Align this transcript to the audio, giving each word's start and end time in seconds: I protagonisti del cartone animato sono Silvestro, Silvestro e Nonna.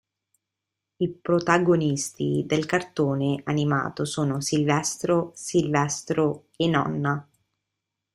I 0.97 1.09
protagonisti 1.13 2.43
del 2.47 2.65
cartone 2.65 3.39
animato 3.43 4.03
sono 4.03 4.41
Silvestro, 4.41 5.31
Silvestro 5.35 6.47
e 6.57 6.67
Nonna. 6.67 7.29